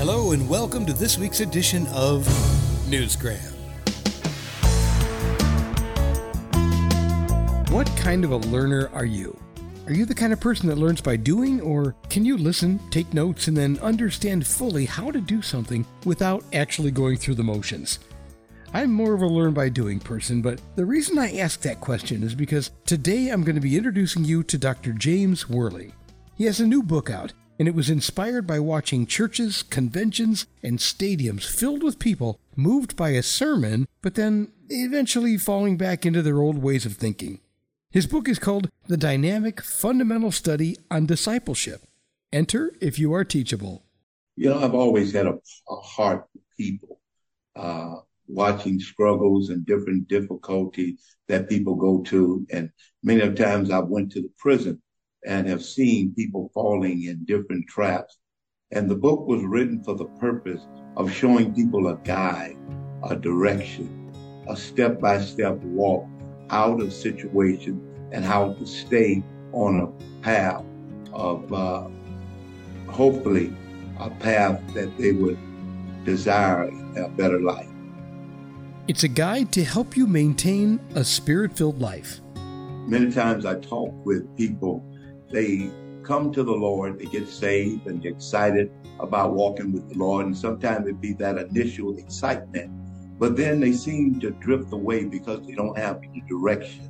Hello, 0.00 0.32
and 0.32 0.48
welcome 0.48 0.86
to 0.86 0.94
this 0.94 1.18
week's 1.18 1.40
edition 1.40 1.86
of 1.88 2.24
Newsgram. 2.88 3.52
What 7.70 7.86
kind 7.98 8.24
of 8.24 8.30
a 8.30 8.38
learner 8.38 8.88
are 8.94 9.04
you? 9.04 9.38
Are 9.86 9.92
you 9.92 10.06
the 10.06 10.14
kind 10.14 10.32
of 10.32 10.40
person 10.40 10.70
that 10.70 10.78
learns 10.78 11.02
by 11.02 11.16
doing, 11.16 11.60
or 11.60 11.94
can 12.08 12.24
you 12.24 12.38
listen, 12.38 12.80
take 12.88 13.12
notes, 13.12 13.46
and 13.48 13.54
then 13.54 13.78
understand 13.80 14.46
fully 14.46 14.86
how 14.86 15.10
to 15.10 15.20
do 15.20 15.42
something 15.42 15.84
without 16.06 16.44
actually 16.54 16.92
going 16.92 17.18
through 17.18 17.34
the 17.34 17.42
motions? 17.42 17.98
I'm 18.72 18.90
more 18.90 19.12
of 19.12 19.20
a 19.20 19.26
learn 19.26 19.52
by 19.52 19.68
doing 19.68 20.00
person, 20.00 20.40
but 20.40 20.62
the 20.76 20.86
reason 20.86 21.18
I 21.18 21.36
ask 21.36 21.60
that 21.60 21.82
question 21.82 22.22
is 22.22 22.34
because 22.34 22.70
today 22.86 23.28
I'm 23.28 23.44
going 23.44 23.56
to 23.56 23.60
be 23.60 23.76
introducing 23.76 24.24
you 24.24 24.44
to 24.44 24.56
Dr. 24.56 24.94
James 24.94 25.46
Whorley. 25.46 25.92
He 26.38 26.44
has 26.46 26.58
a 26.58 26.66
new 26.66 26.82
book 26.82 27.10
out, 27.10 27.34
and 27.60 27.68
it 27.68 27.74
was 27.74 27.90
inspired 27.90 28.46
by 28.46 28.58
watching 28.58 29.04
churches, 29.04 29.62
conventions, 29.62 30.46
and 30.62 30.78
stadiums 30.78 31.44
filled 31.44 31.82
with 31.82 31.98
people 31.98 32.40
moved 32.56 32.96
by 32.96 33.10
a 33.10 33.22
sermon, 33.22 33.86
but 34.00 34.14
then 34.14 34.50
eventually 34.70 35.36
falling 35.36 35.76
back 35.76 36.06
into 36.06 36.22
their 36.22 36.40
old 36.40 36.62
ways 36.62 36.86
of 36.86 36.94
thinking. 36.94 37.38
His 37.90 38.06
book 38.06 38.30
is 38.30 38.38
called 38.38 38.70
The 38.86 38.96
Dynamic 38.96 39.60
Fundamental 39.60 40.32
Study 40.32 40.78
on 40.90 41.04
Discipleship. 41.04 41.82
Enter 42.32 42.72
if 42.80 42.98
you 42.98 43.12
are 43.12 43.24
teachable. 43.24 43.82
You 44.36 44.48
know, 44.48 44.64
I've 44.64 44.74
always 44.74 45.12
had 45.12 45.26
a, 45.26 45.38
a 45.68 45.76
heart 45.76 46.24
for 46.32 46.40
people, 46.56 46.98
uh, 47.56 47.96
watching 48.26 48.80
struggles 48.80 49.50
and 49.50 49.66
different 49.66 50.08
difficulties 50.08 51.14
that 51.28 51.50
people 51.50 51.74
go 51.74 52.00
to. 52.04 52.46
And 52.50 52.70
many 53.02 53.34
times 53.34 53.70
I 53.70 53.80
went 53.80 54.12
to 54.12 54.22
the 54.22 54.30
prison 54.38 54.80
and 55.26 55.46
have 55.46 55.64
seen 55.64 56.14
people 56.14 56.50
falling 56.54 57.04
in 57.04 57.24
different 57.24 57.66
traps. 57.68 58.18
And 58.72 58.88
the 58.88 58.96
book 58.96 59.26
was 59.26 59.42
written 59.42 59.82
for 59.82 59.94
the 59.94 60.04
purpose 60.04 60.62
of 60.96 61.12
showing 61.12 61.54
people 61.54 61.88
a 61.88 61.96
guide, 61.98 62.56
a 63.02 63.16
direction, 63.16 64.12
a 64.48 64.56
step 64.56 65.00
by 65.00 65.20
step 65.20 65.56
walk 65.58 66.06
out 66.50 66.80
of 66.80 66.92
situations 66.92 67.82
and 68.12 68.24
how 68.24 68.52
to 68.54 68.66
stay 68.66 69.22
on 69.52 69.80
a 69.80 70.22
path 70.22 70.64
of 71.12 71.52
uh, 71.52 71.88
hopefully 72.88 73.52
a 73.98 74.10
path 74.10 74.60
that 74.74 74.96
they 74.96 75.12
would 75.12 75.38
desire 76.04 76.70
a 76.96 77.08
better 77.08 77.40
life. 77.40 77.68
It's 78.88 79.04
a 79.04 79.08
guide 79.08 79.52
to 79.52 79.64
help 79.64 79.96
you 79.96 80.06
maintain 80.06 80.80
a 80.94 81.04
spirit 81.04 81.56
filled 81.56 81.80
life. 81.80 82.20
Many 82.86 83.12
times 83.12 83.46
I 83.46 83.54
talk 83.60 83.94
with 84.04 84.36
people 84.36 84.84
they 85.30 85.70
come 86.02 86.32
to 86.32 86.42
the 86.42 86.52
Lord, 86.52 86.98
they 86.98 87.06
get 87.06 87.28
saved 87.28 87.86
and 87.86 88.04
excited 88.04 88.70
about 88.98 89.32
walking 89.32 89.72
with 89.72 89.88
the 89.88 89.98
Lord. 89.98 90.26
And 90.26 90.36
sometimes 90.36 90.88
it 90.88 91.00
be 91.00 91.12
that 91.14 91.38
initial 91.38 91.96
excitement, 91.96 92.70
but 93.18 93.36
then 93.36 93.60
they 93.60 93.72
seem 93.72 94.18
to 94.20 94.30
drift 94.30 94.72
away 94.72 95.04
because 95.04 95.46
they 95.46 95.54
don't 95.54 95.76
have 95.78 95.98
any 96.02 96.22
direction. 96.28 96.88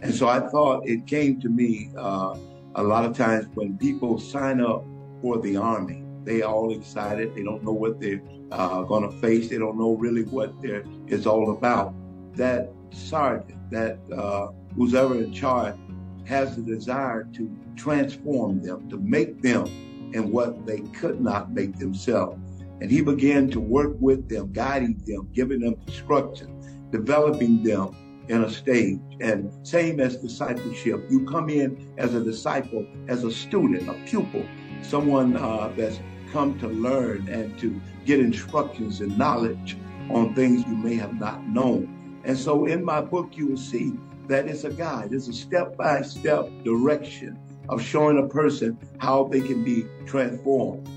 And 0.00 0.14
so 0.14 0.28
I 0.28 0.40
thought 0.40 0.86
it 0.86 1.06
came 1.06 1.40
to 1.40 1.48
me 1.48 1.90
uh, 1.96 2.36
a 2.74 2.82
lot 2.82 3.04
of 3.04 3.16
times 3.16 3.46
when 3.54 3.76
people 3.78 4.18
sign 4.18 4.60
up 4.60 4.84
for 5.20 5.38
the 5.38 5.56
army, 5.56 6.02
they 6.24 6.42
all 6.42 6.72
excited. 6.72 7.34
They 7.34 7.42
don't 7.42 7.62
know 7.62 7.72
what 7.72 8.00
they're 8.00 8.22
uh, 8.50 8.82
going 8.82 9.08
to 9.08 9.16
face. 9.18 9.48
They 9.48 9.58
don't 9.58 9.78
know 9.78 9.92
really 9.94 10.24
what 10.24 10.54
it's 10.62 11.26
all 11.26 11.50
about. 11.50 11.94
That 12.36 12.72
sergeant, 12.90 13.70
that 13.70 13.98
uh, 14.12 14.48
who's 14.74 14.94
ever 14.94 15.16
in 15.16 15.32
charge, 15.32 15.76
has 16.24 16.56
the 16.56 16.62
desire 16.62 17.28
to 17.34 17.50
transform 17.76 18.62
them, 18.62 18.88
to 18.88 18.98
make 18.98 19.42
them 19.42 19.66
in 20.14 20.30
what 20.30 20.66
they 20.66 20.80
could 20.80 21.20
not 21.20 21.52
make 21.52 21.78
themselves. 21.78 22.38
And 22.80 22.90
he 22.90 23.00
began 23.00 23.48
to 23.50 23.60
work 23.60 23.96
with 24.00 24.28
them, 24.28 24.52
guiding 24.52 25.02
them, 25.06 25.28
giving 25.32 25.60
them 25.60 25.76
instructions, 25.86 26.66
developing 26.90 27.62
them 27.62 27.96
in 28.28 28.44
a 28.44 28.50
stage. 28.50 29.00
And 29.20 29.50
same 29.66 30.00
as 30.00 30.16
discipleship, 30.16 31.04
you 31.10 31.24
come 31.26 31.48
in 31.48 31.94
as 31.98 32.14
a 32.14 32.22
disciple, 32.22 32.86
as 33.08 33.24
a 33.24 33.30
student, 33.30 33.88
a 33.88 33.94
pupil, 34.08 34.44
someone 34.82 35.36
uh, 35.36 35.72
that's 35.76 36.00
come 36.32 36.58
to 36.58 36.68
learn 36.68 37.28
and 37.28 37.58
to 37.58 37.80
get 38.04 38.18
instructions 38.20 39.00
and 39.00 39.16
knowledge 39.16 39.76
on 40.10 40.34
things 40.34 40.66
you 40.66 40.74
may 40.74 40.94
have 40.94 41.18
not 41.20 41.46
known. 41.46 42.20
And 42.24 42.36
so 42.36 42.66
in 42.66 42.84
my 42.84 43.00
book, 43.00 43.36
you 43.36 43.48
will 43.48 43.56
see 43.56 43.92
that 44.28 44.46
it's 44.46 44.64
a 44.64 44.70
guide, 44.70 45.12
it's 45.12 45.28
a 45.28 45.32
step 45.32 45.76
by 45.76 46.02
step 46.02 46.48
direction 46.64 47.38
of 47.68 47.82
showing 47.82 48.18
a 48.18 48.28
person 48.28 48.78
how 48.98 49.24
they 49.24 49.40
can 49.40 49.64
be 49.64 49.84
transformed. 50.06 50.88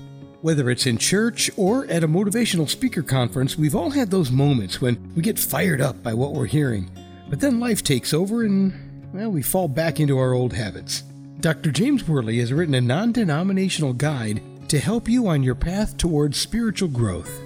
Whether 0.42 0.70
it's 0.70 0.86
in 0.86 0.98
church 0.98 1.50
or 1.56 1.86
at 1.86 2.04
a 2.04 2.08
motivational 2.08 2.68
speaker 2.68 3.02
conference, 3.02 3.56
we've 3.56 3.74
all 3.74 3.90
had 3.90 4.10
those 4.10 4.30
moments 4.30 4.80
when 4.80 5.12
we 5.14 5.22
get 5.22 5.38
fired 5.38 5.80
up 5.80 6.02
by 6.02 6.14
what 6.14 6.34
we're 6.34 6.46
hearing. 6.46 6.90
But 7.28 7.40
then 7.40 7.58
life 7.58 7.82
takes 7.82 8.14
over 8.14 8.44
and, 8.44 9.12
well, 9.12 9.30
we 9.30 9.42
fall 9.42 9.66
back 9.66 9.98
into 9.98 10.18
our 10.18 10.34
old 10.34 10.52
habits. 10.52 11.02
Dr. 11.40 11.70
James 11.70 12.06
Whorley 12.06 12.38
has 12.38 12.52
written 12.52 12.74
a 12.74 12.80
non 12.80 13.12
denominational 13.12 13.92
guide 13.92 14.40
to 14.68 14.78
help 14.78 15.08
you 15.08 15.26
on 15.28 15.42
your 15.42 15.54
path 15.54 15.96
towards 15.96 16.38
spiritual 16.38 16.88
growth. 16.88 17.40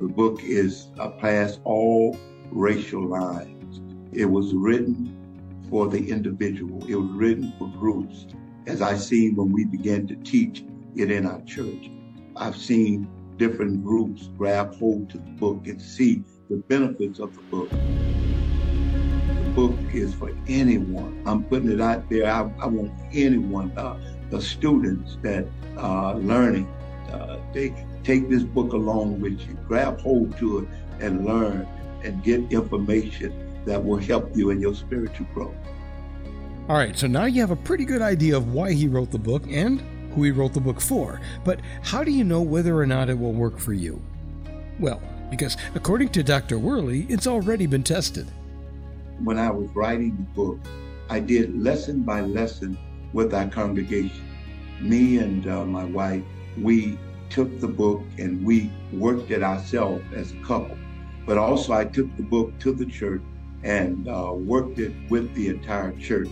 The 0.00 0.08
book 0.08 0.42
is 0.42 0.86
a 0.98 1.10
past 1.10 1.60
all 1.64 2.18
racial 2.50 3.06
lines. 3.06 3.59
It 4.12 4.24
was 4.24 4.52
written 4.54 5.16
for 5.70 5.86
the 5.86 6.10
individual. 6.10 6.84
It 6.88 6.96
was 6.96 7.10
written 7.12 7.52
for 7.58 7.68
groups. 7.68 8.26
As 8.66 8.82
I 8.82 8.96
see 8.96 9.30
when 9.30 9.52
we 9.52 9.64
began 9.64 10.08
to 10.08 10.16
teach 10.16 10.64
it 10.96 11.12
in 11.12 11.26
our 11.26 11.40
church, 11.42 11.90
I've 12.36 12.56
seen 12.56 13.08
different 13.36 13.84
groups 13.84 14.28
grab 14.36 14.74
hold 14.74 15.10
to 15.10 15.18
the 15.18 15.30
book 15.38 15.68
and 15.68 15.80
see 15.80 16.24
the 16.48 16.56
benefits 16.56 17.20
of 17.20 17.34
the 17.36 17.42
book. 17.42 17.70
The 17.70 19.50
book 19.54 19.78
is 19.94 20.12
for 20.12 20.32
anyone. 20.48 21.22
I'm 21.24 21.44
putting 21.44 21.70
it 21.70 21.80
out 21.80 22.10
there. 22.10 22.26
I, 22.26 22.50
I 22.60 22.66
want 22.66 22.90
anyone, 23.12 23.70
uh, 23.78 23.96
the 24.30 24.42
students 24.42 25.18
that 25.22 25.46
are 25.76 26.16
learning, 26.16 26.66
uh, 27.12 27.38
they 27.54 27.86
take 28.02 28.28
this 28.28 28.42
book 28.42 28.72
along 28.72 29.20
with 29.20 29.40
you. 29.46 29.56
Grab 29.68 30.00
hold 30.00 30.36
to 30.38 30.58
it 30.58 30.68
and 30.98 31.24
learn 31.24 31.66
and 32.02 32.22
get 32.24 32.52
information 32.52 33.49
that 33.64 33.82
will 33.84 33.98
help 33.98 34.36
you 34.36 34.50
in 34.50 34.60
your 34.60 34.74
spiritual 34.74 35.26
growth. 35.34 35.54
All 36.68 36.76
right, 36.76 36.96
so 36.96 37.06
now 37.06 37.24
you 37.24 37.40
have 37.40 37.50
a 37.50 37.56
pretty 37.56 37.84
good 37.84 38.02
idea 38.02 38.36
of 38.36 38.52
why 38.52 38.72
he 38.72 38.86
wrote 38.86 39.10
the 39.10 39.18
book 39.18 39.42
and 39.48 39.80
who 40.14 40.22
he 40.22 40.30
wrote 40.30 40.52
the 40.52 40.60
book 40.60 40.80
for. 40.80 41.20
But 41.44 41.60
how 41.82 42.04
do 42.04 42.10
you 42.10 42.24
know 42.24 42.42
whether 42.42 42.76
or 42.76 42.86
not 42.86 43.10
it 43.10 43.18
will 43.18 43.32
work 43.32 43.58
for 43.58 43.72
you? 43.72 44.00
Well, 44.78 45.02
because 45.30 45.56
according 45.74 46.10
to 46.10 46.22
Dr. 46.22 46.58
Whorley, 46.58 47.06
it's 47.08 47.26
already 47.26 47.66
been 47.66 47.82
tested. 47.82 48.30
When 49.22 49.38
I 49.38 49.50
was 49.50 49.68
writing 49.74 50.16
the 50.16 50.42
book, 50.42 50.58
I 51.08 51.20
did 51.20 51.60
lesson 51.60 52.02
by 52.02 52.20
lesson 52.20 52.78
with 53.12 53.34
our 53.34 53.48
congregation. 53.48 54.24
Me 54.80 55.18
and 55.18 55.46
uh, 55.46 55.64
my 55.64 55.84
wife, 55.84 56.22
we 56.56 56.98
took 57.28 57.60
the 57.60 57.68
book 57.68 58.02
and 58.18 58.44
we 58.44 58.70
worked 58.92 59.30
it 59.30 59.42
ourselves 59.42 60.04
as 60.14 60.32
a 60.32 60.40
couple. 60.42 60.76
But 61.26 61.38
also, 61.38 61.72
I 61.72 61.84
took 61.84 62.14
the 62.16 62.22
book 62.22 62.58
to 62.60 62.72
the 62.72 62.86
church 62.86 63.22
and 63.62 64.08
uh, 64.08 64.32
worked 64.34 64.78
it 64.78 64.92
with 65.08 65.32
the 65.34 65.48
entire 65.48 65.92
church. 65.92 66.28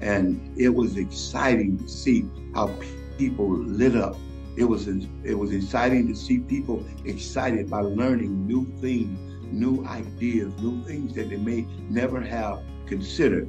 And 0.00 0.56
it 0.58 0.68
was 0.68 0.96
exciting 0.96 1.78
to 1.78 1.88
see 1.88 2.28
how 2.54 2.74
people 3.18 3.48
lit 3.48 3.96
up. 3.96 4.16
It 4.56 4.64
was 4.64 4.88
it 4.88 5.34
was 5.38 5.52
exciting 5.52 6.08
to 6.08 6.14
see 6.14 6.38
people 6.38 6.84
excited 7.04 7.70
by 7.70 7.80
learning 7.80 8.46
new 8.46 8.64
things, 8.80 9.18
new 9.52 9.84
ideas, 9.86 10.52
new 10.60 10.82
things 10.84 11.14
that 11.14 11.30
they 11.30 11.36
may 11.36 11.66
never 11.88 12.20
have 12.20 12.60
considered. 12.86 13.48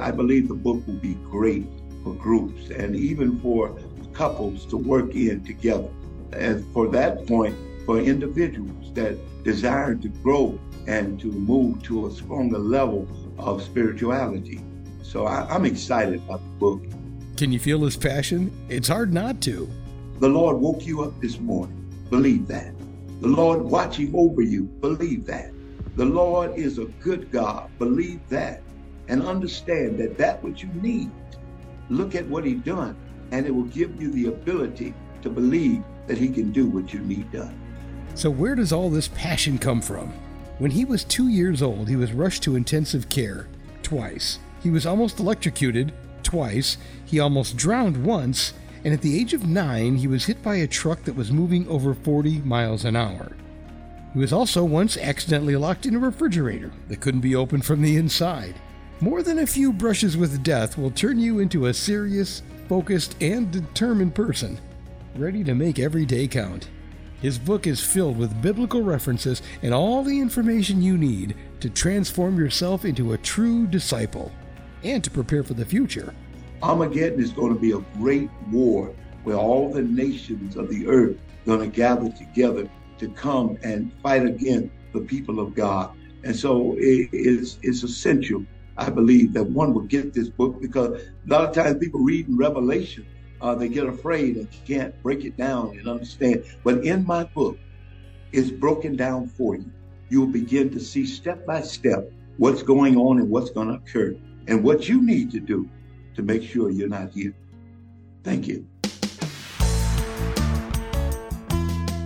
I 0.00 0.10
believe 0.10 0.48
the 0.48 0.54
book 0.54 0.86
will 0.86 0.94
be 0.94 1.14
great 1.14 1.66
for 2.04 2.14
groups 2.14 2.70
and 2.70 2.94
even 2.94 3.40
for 3.40 3.78
couples 4.12 4.66
to 4.66 4.76
work 4.76 5.14
in 5.14 5.44
together. 5.44 5.90
And 6.32 6.64
for 6.72 6.88
that 6.88 7.26
point, 7.26 7.56
for 7.88 7.98
individuals 7.98 8.92
that 8.92 9.16
desire 9.44 9.94
to 9.94 10.08
grow 10.22 10.60
and 10.86 11.18
to 11.18 11.32
move 11.32 11.82
to 11.82 12.06
a 12.06 12.10
stronger 12.10 12.58
level 12.58 13.08
of 13.38 13.62
spirituality. 13.62 14.60
So 15.00 15.24
I, 15.24 15.54
am 15.54 15.64
excited 15.64 16.16
about 16.16 16.40
the 16.40 16.50
book. 16.58 16.82
Can 17.38 17.50
you 17.50 17.58
feel 17.58 17.80
his 17.80 17.96
passion? 17.96 18.52
It's 18.68 18.88
hard 18.88 19.14
not 19.14 19.40
to. 19.40 19.70
The 20.18 20.28
Lord 20.28 20.58
woke 20.58 20.84
you 20.86 21.02
up 21.02 21.18
this 21.22 21.40
morning. 21.40 21.90
Believe 22.10 22.46
that. 22.48 22.74
The 23.22 23.28
Lord 23.28 23.62
watching 23.62 24.14
over 24.14 24.42
you. 24.42 24.64
Believe 24.64 25.24
that. 25.24 25.50
The 25.96 26.04
Lord 26.04 26.58
is 26.58 26.76
a 26.76 26.84
good 27.00 27.32
God. 27.32 27.70
Believe 27.78 28.20
that. 28.28 28.60
And 29.08 29.22
understand 29.22 29.98
that 30.00 30.18
that 30.18 30.44
what 30.44 30.62
you 30.62 30.68
need. 30.82 31.10
Look 31.88 32.14
at 32.14 32.26
what 32.26 32.44
he 32.44 32.52
done, 32.52 32.98
and 33.32 33.46
it 33.46 33.54
will 33.54 33.72
give 33.80 33.98
you 33.98 34.10
the 34.12 34.26
ability 34.26 34.92
to 35.22 35.30
believe 35.30 35.82
that 36.06 36.18
he 36.18 36.28
can 36.28 36.52
do 36.52 36.66
what 36.66 36.92
you 36.92 37.00
need 37.00 37.32
done. 37.32 37.58
So 38.18 38.30
where 38.30 38.56
does 38.56 38.72
all 38.72 38.90
this 38.90 39.06
passion 39.06 39.58
come 39.58 39.80
from? 39.80 40.12
When 40.58 40.72
he 40.72 40.84
was 40.84 41.04
two 41.04 41.28
years 41.28 41.62
old, 41.62 41.88
he 41.88 41.94
was 41.94 42.10
rushed 42.10 42.42
to 42.42 42.56
intensive 42.56 43.08
care 43.08 43.46
twice. 43.84 44.40
He 44.60 44.70
was 44.70 44.86
almost 44.86 45.20
electrocuted 45.20 45.92
twice. 46.24 46.78
He 47.04 47.20
almost 47.20 47.56
drowned 47.56 48.04
once. 48.04 48.54
and 48.84 48.92
at 48.92 49.02
the 49.02 49.16
age 49.16 49.34
of 49.34 49.46
nine, 49.46 49.94
he 49.94 50.08
was 50.08 50.24
hit 50.24 50.42
by 50.42 50.56
a 50.56 50.66
truck 50.66 51.04
that 51.04 51.14
was 51.14 51.30
moving 51.30 51.68
over 51.68 51.94
40 51.94 52.40
miles 52.40 52.84
an 52.84 52.96
hour. 52.96 53.36
He 54.12 54.18
was 54.18 54.32
also 54.32 54.64
once 54.64 54.96
accidentally 54.96 55.54
locked 55.54 55.86
in 55.86 55.94
a 55.94 56.00
refrigerator 56.00 56.72
that 56.88 57.00
couldn't 57.00 57.20
be 57.20 57.36
opened 57.36 57.64
from 57.64 57.82
the 57.82 57.96
inside. 57.96 58.56
More 58.98 59.22
than 59.22 59.38
a 59.38 59.46
few 59.46 59.72
brushes 59.72 60.16
with 60.16 60.42
death 60.42 60.76
will 60.76 60.90
turn 60.90 61.20
you 61.20 61.38
into 61.38 61.66
a 61.66 61.74
serious, 61.74 62.42
focused, 62.68 63.14
and 63.20 63.52
determined 63.52 64.16
person, 64.16 64.58
ready 65.14 65.44
to 65.44 65.54
make 65.54 65.78
every 65.78 66.04
day 66.04 66.26
count. 66.26 66.68
His 67.20 67.36
book 67.36 67.66
is 67.66 67.80
filled 67.80 68.16
with 68.16 68.40
biblical 68.40 68.82
references 68.82 69.42
and 69.62 69.74
all 69.74 70.04
the 70.04 70.20
information 70.20 70.80
you 70.80 70.96
need 70.96 71.34
to 71.58 71.68
transform 71.68 72.38
yourself 72.38 72.84
into 72.84 73.12
a 73.12 73.18
true 73.18 73.66
disciple 73.66 74.30
and 74.84 75.02
to 75.02 75.10
prepare 75.10 75.42
for 75.42 75.54
the 75.54 75.64
future. 75.64 76.14
Armageddon 76.62 77.20
is 77.20 77.32
going 77.32 77.52
to 77.52 77.58
be 77.58 77.72
a 77.72 77.84
great 77.98 78.30
war 78.52 78.94
where 79.24 79.36
all 79.36 79.72
the 79.72 79.82
nations 79.82 80.56
of 80.56 80.68
the 80.68 80.86
earth 80.86 81.16
are 81.16 81.56
going 81.56 81.70
to 81.70 81.76
gather 81.76 82.08
together 82.10 82.70
to 82.98 83.08
come 83.10 83.58
and 83.64 83.92
fight 84.00 84.24
against 84.24 84.70
the 84.92 85.00
people 85.00 85.40
of 85.40 85.54
God. 85.54 85.90
And 86.22 86.34
so 86.34 86.74
it 86.78 87.08
is 87.12 87.58
it's 87.62 87.82
essential, 87.82 88.44
I 88.76 88.90
believe, 88.90 89.32
that 89.32 89.44
one 89.44 89.74
will 89.74 89.82
get 89.82 90.14
this 90.14 90.28
book 90.28 90.60
because 90.60 91.00
a 91.00 91.28
lot 91.28 91.48
of 91.48 91.52
times 91.52 91.78
people 91.78 92.00
read 92.00 92.28
in 92.28 92.36
Revelation, 92.36 93.06
uh, 93.40 93.54
they 93.54 93.68
get 93.68 93.86
afraid 93.86 94.36
and 94.36 94.48
can't 94.66 95.00
break 95.02 95.24
it 95.24 95.36
down 95.36 95.78
and 95.78 95.88
understand. 95.88 96.44
But 96.64 96.84
in 96.84 97.06
my 97.06 97.24
book, 97.24 97.58
it's 98.32 98.50
broken 98.50 98.96
down 98.96 99.28
for 99.28 99.56
you. 99.56 99.70
You'll 100.10 100.26
begin 100.26 100.70
to 100.70 100.80
see 100.80 101.06
step 101.06 101.46
by 101.46 101.62
step 101.62 102.10
what's 102.38 102.62
going 102.62 102.96
on 102.96 103.18
and 103.18 103.30
what's 103.30 103.50
going 103.50 103.68
to 103.68 103.74
occur 103.74 104.16
and 104.46 104.64
what 104.64 104.88
you 104.88 105.02
need 105.02 105.30
to 105.32 105.40
do 105.40 105.68
to 106.14 106.22
make 106.22 106.42
sure 106.42 106.70
you're 106.70 106.88
not 106.88 107.10
here. 107.10 107.34
Thank 108.24 108.48
you. 108.48 108.66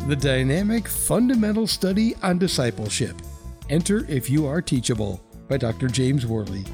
The 0.08 0.16
Dynamic 0.16 0.88
Fundamental 0.88 1.66
Study 1.66 2.14
on 2.22 2.38
Discipleship. 2.38 3.16
Enter 3.70 4.04
if 4.08 4.28
you 4.28 4.46
are 4.46 4.60
teachable 4.60 5.22
by 5.48 5.56
Dr. 5.56 5.86
James 5.86 6.26
Whorley. 6.26 6.64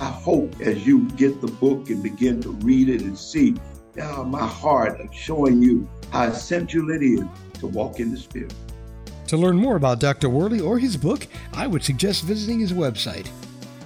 I 0.00 0.06
hope 0.10 0.60
as 0.60 0.86
you 0.86 1.08
get 1.12 1.40
the 1.40 1.46
book 1.46 1.90
and 1.90 2.02
begin 2.02 2.40
to 2.42 2.50
read 2.50 2.88
it 2.88 3.02
and 3.02 3.16
see 3.16 3.54
my 3.96 4.46
heart 4.46 5.00
of 5.00 5.14
showing 5.14 5.62
you 5.62 5.88
how 6.10 6.24
essential 6.24 6.90
it 6.90 7.02
is 7.02 7.24
to 7.60 7.66
walk 7.66 8.00
in 8.00 8.10
the 8.10 8.16
Spirit. 8.16 8.54
To 9.28 9.36
learn 9.36 9.56
more 9.56 9.76
about 9.76 9.98
Dr. 10.00 10.28
Whorley 10.28 10.60
or 10.60 10.78
his 10.78 10.96
book, 10.96 11.26
I 11.52 11.66
would 11.66 11.82
suggest 11.82 12.24
visiting 12.24 12.60
his 12.60 12.72
website, 12.72 13.28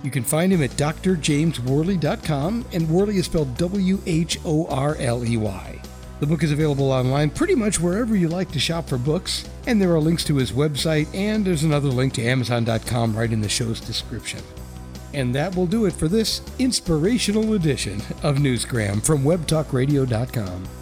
you 0.03 0.11
can 0.11 0.25
find 0.25 0.53
him 0.53 0.62
at 0.62 0.71
drjameswhorley.com, 0.71 2.65
and 2.73 2.89
Whorley 2.89 3.19
is 3.19 3.27
spelled 3.27 3.57
W 3.57 4.01
H 4.07 4.39
O 4.45 4.67
R 4.69 4.97
L 4.97 5.25
E 5.25 5.37
Y. 5.37 5.83
The 6.21 6.27
book 6.27 6.43
is 6.43 6.53
available 6.53 6.91
online 6.91 7.31
pretty 7.31 7.55
much 7.55 7.81
wherever 7.81 8.17
you 8.17 8.29
like 8.29 8.51
to 8.53 8.59
shop 8.59 8.89
for 8.89 8.99
books, 8.99 9.49
and 9.67 9.81
there 9.81 9.93
are 9.93 10.01
links 10.01 10.25
to 10.25 10.37
his 10.37 10.53
website, 10.53 11.09
and 11.15 11.45
there's 11.45 11.65
another 11.65 11.89
link 11.89 12.12
to 12.15 12.23
Amazon.com 12.23 13.17
right 13.17 13.33
in 13.33 13.41
the 13.41 13.49
show's 13.49 13.81
description. 13.81 14.41
And 15.12 15.35
that 15.35 15.55
will 15.55 15.67
do 15.67 15.87
it 15.87 15.93
for 15.93 16.09
this 16.09 16.41
inspirational 16.59 17.55
edition 17.55 17.97
of 18.23 18.37
Newsgram 18.37 19.05
from 19.05 19.23
WebTalkRadio.com. 19.25 20.80